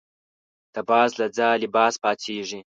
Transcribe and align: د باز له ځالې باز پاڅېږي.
د 0.73 0.75
باز 0.89 1.11
له 1.19 1.27
ځالې 1.37 1.67
باز 1.75 1.93
پاڅېږي. 2.03 2.59